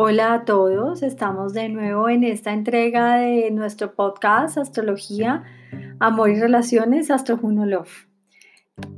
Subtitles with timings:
[0.00, 5.42] Hola a todos, estamos de nuevo en esta entrega de nuestro podcast Astrología,
[5.98, 8.06] Amor y Relaciones, Astro Juno Love.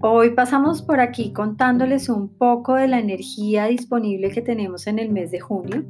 [0.03, 5.09] Hoy pasamos por aquí contándoles un poco de la energía disponible que tenemos en el
[5.11, 5.87] mes de junio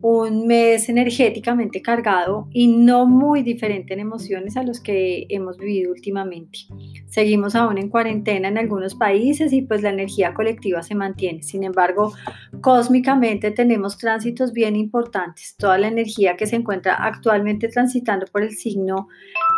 [0.00, 5.90] un mes energéticamente cargado y no muy diferente en emociones a los que hemos vivido
[5.90, 6.60] últimamente.
[7.08, 11.42] Seguimos aún en cuarentena en algunos países y pues la energía colectiva se mantiene.
[11.42, 12.12] Sin embargo,
[12.60, 15.56] cósmicamente tenemos tránsitos bien importantes.
[15.56, 19.08] Toda la energía que se encuentra actualmente transitando por el signo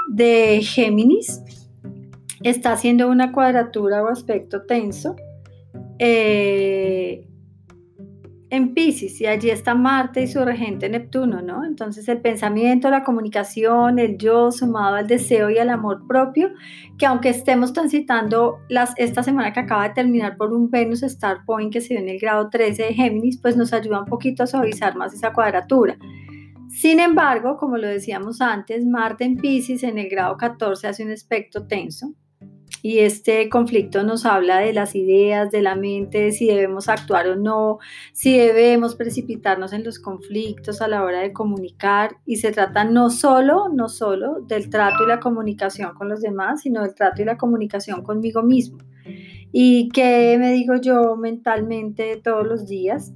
[0.09, 1.43] de Géminis
[2.43, 5.17] está haciendo una cuadratura o aspecto tenso.
[5.99, 7.27] Eh,
[8.51, 11.65] en Pisces y allí está Marte y su regente Neptuno, ¿no?
[11.65, 16.51] Entonces el pensamiento, la comunicación, el yo sumado al deseo y al amor propio,
[16.97, 21.45] que aunque estemos transitando las, esta semana que acaba de terminar por un Venus Star
[21.45, 24.43] Point que se ve en el grado 13 de Géminis, pues nos ayuda un poquito
[24.43, 25.99] a suavizar más esa cuadratura.
[26.69, 31.11] Sin embargo, como lo decíamos antes, Marte en Pisces en el grado 14 hace un
[31.11, 32.15] aspecto tenso,
[32.83, 37.29] y este conflicto nos habla de las ideas, de la mente, de si debemos actuar
[37.29, 37.79] o no,
[38.13, 42.17] si debemos precipitarnos en los conflictos a la hora de comunicar.
[42.25, 46.63] Y se trata no solo, no solo del trato y la comunicación con los demás,
[46.63, 48.79] sino del trato y la comunicación conmigo mismo.
[49.51, 53.13] ¿Y qué me digo yo mentalmente todos los días?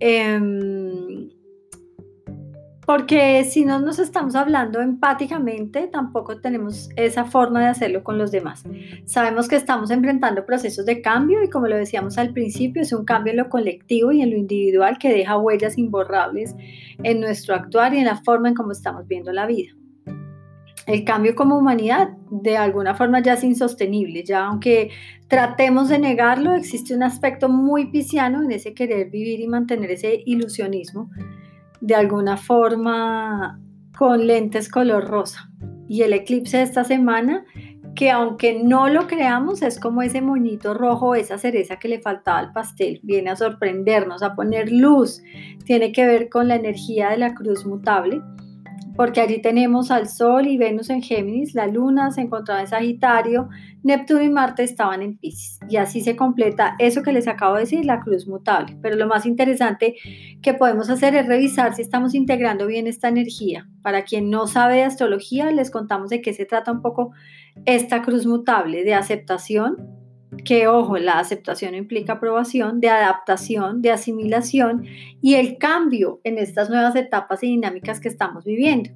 [0.00, 1.30] Em,
[2.86, 8.30] porque si no nos estamos hablando empáticamente, tampoco tenemos esa forma de hacerlo con los
[8.30, 8.64] demás.
[9.06, 13.04] Sabemos que estamos enfrentando procesos de cambio y como lo decíamos al principio, es un
[13.04, 16.54] cambio en lo colectivo y en lo individual que deja huellas imborrables
[17.02, 19.72] en nuestro actuar y en la forma en cómo estamos viendo la vida.
[20.86, 24.90] El cambio como humanidad de alguna forma ya es insostenible, ya aunque
[25.28, 30.22] tratemos de negarlo, existe un aspecto muy pisciano en ese querer vivir y mantener ese
[30.26, 31.08] ilusionismo
[31.84, 33.60] de alguna forma
[33.96, 35.50] con lentes color rosa.
[35.86, 37.44] Y el eclipse de esta semana,
[37.94, 42.38] que aunque no lo creamos, es como ese moñito rojo, esa cereza que le faltaba
[42.38, 45.22] al pastel, viene a sorprendernos, a poner luz,
[45.66, 48.22] tiene que ver con la energía de la cruz mutable
[48.96, 53.48] porque allí tenemos al Sol y Venus en Géminis, la Luna se encontraba en Sagitario,
[53.82, 55.58] Neptuno y Marte estaban en Pisces.
[55.68, 58.76] Y así se completa eso que les acabo de decir, la cruz mutable.
[58.80, 59.96] Pero lo más interesante
[60.42, 63.68] que podemos hacer es revisar si estamos integrando bien esta energía.
[63.82, 67.12] Para quien no sabe astrología, les contamos de qué se trata un poco
[67.66, 70.03] esta cruz mutable, de aceptación,
[70.44, 74.86] que ojo, la aceptación implica aprobación, de adaptación, de asimilación
[75.20, 78.90] y el cambio en estas nuevas etapas y dinámicas que estamos viviendo.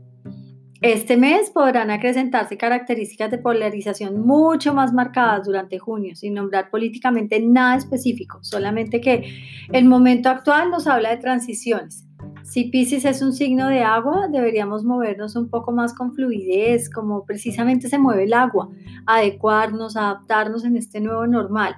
[0.81, 7.41] Este mes podrán acrecentarse características de polarización mucho más marcadas durante junio, sin nombrar políticamente
[7.41, 9.25] nada específico, solamente que
[9.73, 12.08] el momento actual nos habla de transiciones,
[12.49, 17.27] si Pisces es un signo de agua, deberíamos movernos un poco más con fluidez, como
[17.27, 18.71] precisamente se mueve el agua,
[19.05, 21.77] adecuarnos, adaptarnos en este nuevo normal.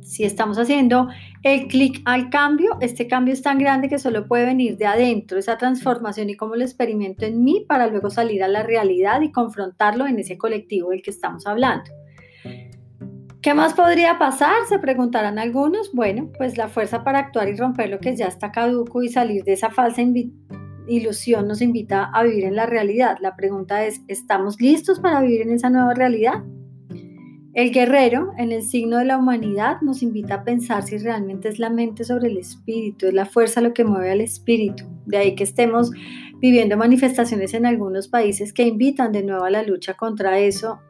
[0.00, 1.08] Si estamos haciendo
[1.42, 5.38] el clic al cambio, este cambio es tan grande que solo puede venir de adentro,
[5.38, 9.32] esa transformación y cómo lo experimento en mí para luego salir a la realidad y
[9.32, 11.97] confrontarlo en ese colectivo del que estamos hablando.
[13.48, 14.66] ¿Qué más podría pasar?
[14.68, 15.90] Se preguntarán algunos.
[15.94, 19.42] Bueno, pues la fuerza para actuar y romper lo que ya está caduco y salir
[19.42, 20.02] de esa falsa
[20.86, 23.16] ilusión nos invita a vivir en la realidad.
[23.22, 26.44] La pregunta es, ¿estamos listos para vivir en esa nueva realidad?
[27.54, 31.58] El guerrero, en el signo de la humanidad, nos invita a pensar si realmente es
[31.58, 34.84] la mente sobre el espíritu, es la fuerza lo que mueve al espíritu.
[35.06, 35.90] De ahí que estemos
[36.34, 40.80] viviendo manifestaciones en algunos países que invitan de nuevo a la lucha contra eso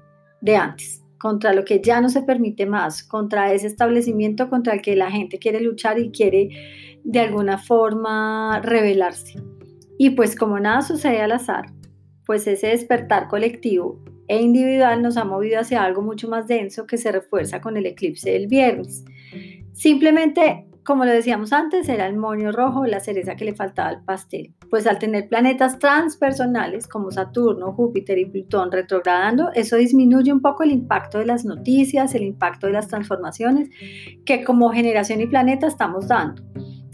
[0.41, 4.83] de antes contra lo que ya no se permite más, contra ese establecimiento contra el
[4.83, 6.51] que la gente quiere luchar y quiere
[7.05, 9.41] de alguna forma rebelarse.
[9.99, 11.67] Y pues como nada sucede al azar,
[12.25, 16.99] pues ese despertar colectivo e individual nos ha movido hacia algo mucho más denso que
[16.99, 19.05] se refuerza con el eclipse del viernes.
[19.73, 24.03] Simplemente como lo decíamos antes, era el moño rojo, la cereza que le faltaba al
[24.05, 24.55] pastel.
[24.71, 30.63] Pues al tener planetas transpersonales como Saturno, Júpiter y Plutón retrogradando, eso disminuye un poco
[30.63, 33.69] el impacto de las noticias, el impacto de las transformaciones
[34.25, 36.43] que como generación y planeta estamos dando.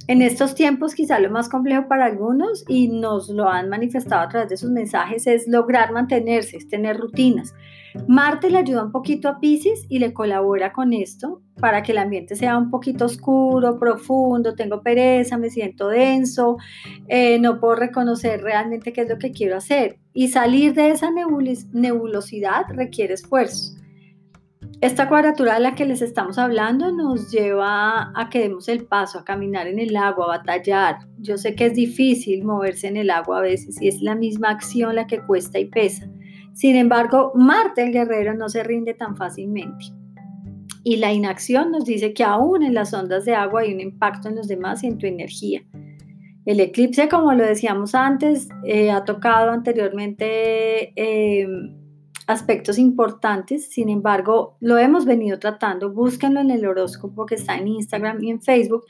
[0.06, 4.28] En estos tiempos quizá lo más complejo para algunos y nos lo han manifestado a
[4.28, 7.54] través de sus mensajes es lograr mantenerse, es tener rutinas.
[8.06, 11.98] Marte le ayuda un poquito a Pisces y le colabora con esto para que el
[11.98, 16.58] ambiente sea un poquito oscuro, profundo, tengo pereza, me siento denso,
[17.08, 19.98] eh, no puedo reconocer realmente qué es lo que quiero hacer.
[20.12, 23.74] Y salir de esa nebulosidad requiere esfuerzo.
[24.80, 29.18] Esta cuadratura de la que les estamos hablando nos lleva a que demos el paso,
[29.18, 30.98] a caminar en el agua, a batallar.
[31.18, 34.50] Yo sé que es difícil moverse en el agua a veces y es la misma
[34.50, 36.08] acción la que cuesta y pesa.
[36.52, 39.86] Sin embargo, Marte el guerrero no se rinde tan fácilmente.
[40.82, 44.28] Y la inacción nos dice que aún en las ondas de agua hay un impacto
[44.28, 45.62] en los demás y en tu energía.
[46.44, 51.46] El eclipse, como lo decíamos antes, eh, ha tocado anteriormente eh,
[52.26, 55.90] aspectos importantes, sin embargo, lo hemos venido tratando.
[55.90, 58.84] Búsquenlo en el horóscopo que está en Instagram y en Facebook.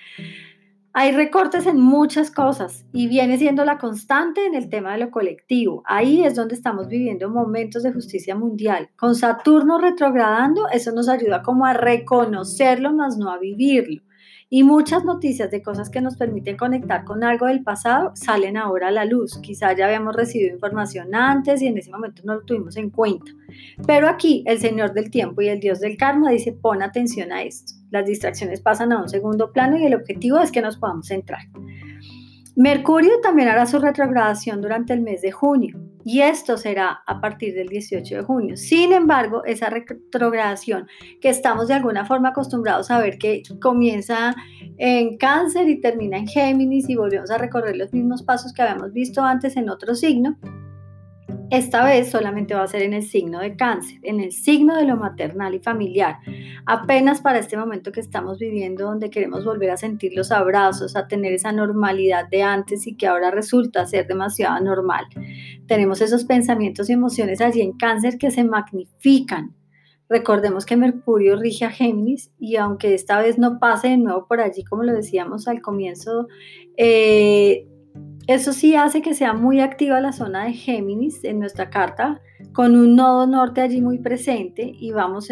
[0.96, 5.10] Hay recortes en muchas cosas y viene siendo la constante en el tema de lo
[5.10, 5.82] colectivo.
[5.86, 8.90] Ahí es donde estamos viviendo momentos de justicia mundial.
[8.94, 14.02] Con Saturno retrogradando, eso nos ayuda como a reconocerlo, más no a vivirlo.
[14.56, 18.86] Y muchas noticias de cosas que nos permiten conectar con algo del pasado salen ahora
[18.86, 19.36] a la luz.
[19.42, 23.32] Quizá ya habíamos recibido información antes y en ese momento no lo tuvimos en cuenta.
[23.84, 27.42] Pero aquí el Señor del tiempo y el Dios del karma dice, pon atención a
[27.42, 27.72] esto.
[27.90, 31.48] Las distracciones pasan a un segundo plano y el objetivo es que nos podamos centrar.
[32.54, 37.54] Mercurio también hará su retrogradación durante el mes de junio y esto será a partir
[37.54, 38.56] del 18 de junio.
[38.56, 40.86] Sin embargo, esa retrogradación
[41.20, 44.34] que estamos de alguna forma acostumbrados a ver que comienza
[44.76, 48.92] en cáncer y termina en Géminis y volvemos a recorrer los mismos pasos que habíamos
[48.92, 50.36] visto antes en otro signo,
[51.50, 54.84] esta vez solamente va a ser en el signo de cáncer, en el signo de
[54.84, 56.16] lo maternal y familiar.
[56.66, 61.06] Apenas para este momento que estamos viviendo donde queremos volver a sentir los abrazos, a
[61.06, 65.04] tener esa normalidad de antes y que ahora resulta ser demasiado normal.
[65.66, 69.54] Tenemos esos pensamientos y emociones allí en cáncer que se magnifican.
[70.08, 74.40] Recordemos que Mercurio rige a Géminis y aunque esta vez no pase de nuevo por
[74.40, 76.28] allí, como lo decíamos al comienzo,
[76.76, 77.66] eh,
[78.26, 82.74] eso sí hace que sea muy activa la zona de Géminis en nuestra carta, con
[82.74, 85.30] un nodo norte allí muy presente y vamos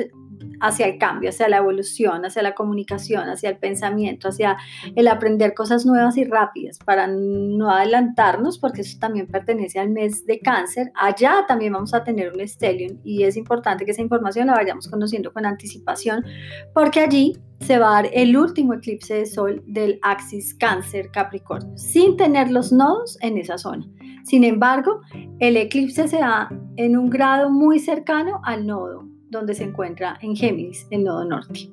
[0.63, 4.57] hacia el cambio, hacia la evolución, hacia la comunicación, hacia el pensamiento, hacia
[4.95, 10.25] el aprender cosas nuevas y rápidas para no adelantarnos, porque eso también pertenece al mes
[10.25, 10.93] de cáncer.
[10.95, 14.89] Allá también vamos a tener un stellium y es importante que esa información la vayamos
[14.89, 16.25] conociendo con anticipación,
[16.73, 21.77] porque allí se va a dar el último eclipse de sol del axis cáncer Capricornio,
[21.77, 23.85] sin tener los nodos en esa zona.
[24.25, 25.01] Sin embargo,
[25.41, 30.37] el eclipse se da en un grado muy cercano al nodo donde se encuentra en
[30.37, 31.71] Géminis, el nodo norte.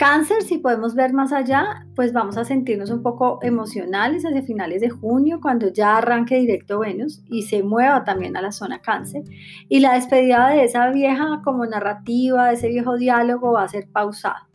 [0.00, 4.80] Cáncer, si podemos ver más allá, pues vamos a sentirnos un poco emocionales hacia finales
[4.80, 9.24] de junio, cuando ya arranque directo Venus y se mueva también a la zona cáncer.
[9.68, 13.90] Y la despedida de esa vieja como narrativa, de ese viejo diálogo va a ser
[13.92, 14.46] pausado.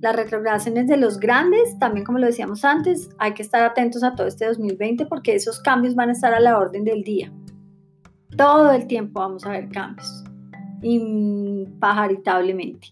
[0.00, 4.14] Las retrogradaciones de los grandes, también como lo decíamos antes, hay que estar atentos a
[4.14, 7.30] todo este 2020 porque esos cambios van a estar a la orden del día.
[8.38, 10.24] Todo el tiempo vamos a ver cambios
[10.82, 12.88] impajaritablemente.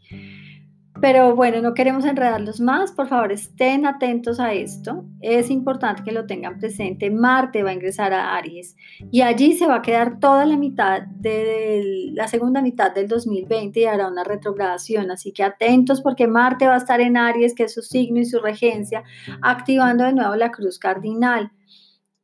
[1.01, 5.05] Pero bueno, no queremos enredarlos más, por favor estén atentos a esto.
[5.21, 7.11] Es importante que lo tengan presente.
[7.11, 8.77] Marte va a ingresar a Aries
[9.11, 13.79] y allí se va a quedar toda la mitad de la segunda mitad del 2020
[13.79, 15.11] y hará una retrogradación.
[15.11, 18.25] Así que atentos porque Marte va a estar en Aries, que es su signo y
[18.25, 19.03] su regencia,
[19.43, 21.53] activando de nuevo la cruz cardinal,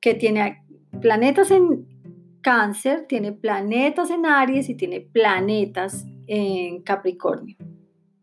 [0.00, 0.62] que tiene
[1.00, 1.91] planetas en
[2.42, 7.56] Cáncer tiene planetas en Aries y tiene planetas en Capricornio.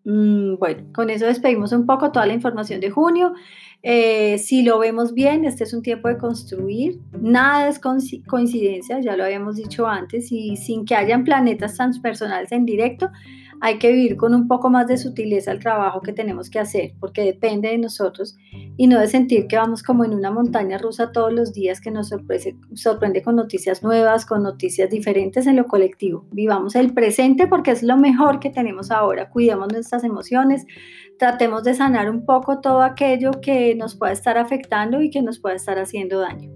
[0.06, 3.34] Mm, bueno, con eso despedimos un poco toda la información de junio.
[3.82, 7.00] Eh, si lo vemos bien, este es un tiempo de construir.
[7.22, 12.66] Nada es coincidencia, ya lo habíamos dicho antes, y sin que hayan planetas transpersonales en
[12.66, 13.10] directo,
[13.62, 16.94] hay que vivir con un poco más de sutileza el trabajo que tenemos que hacer,
[17.00, 18.38] porque depende de nosotros
[18.80, 21.92] y no de sentir que vamos como en una montaña rusa todos los días que
[21.92, 26.26] nos sorprende, sorprende con noticias nuevas, con noticias diferentes en lo colectivo.
[26.32, 29.30] Vivamos el presente porque es lo mejor que tenemos ahora.
[29.32, 30.66] Cuidemos nuestras emociones,
[31.18, 35.40] tratemos de sanar un poco todo aquello que nos pueda estar afectando y que nos
[35.40, 36.50] pueda estar haciendo daño.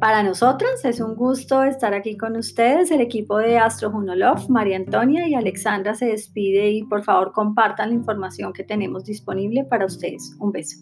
[0.00, 2.90] Para nosotras es un gusto estar aquí con ustedes.
[2.90, 7.90] El equipo de Astro Love, María Antonia y Alexandra se despide y por favor compartan
[7.90, 10.34] la información que tenemos disponible para ustedes.
[10.40, 10.78] Un beso.